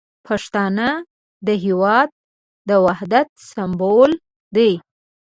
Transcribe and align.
پښتانه 0.27 0.87
د 1.47 1.49
هیواد 1.65 2.09
د 2.69 2.71
وحدت 2.85 3.27
سمبول 3.51 4.11
دي. 4.55 4.71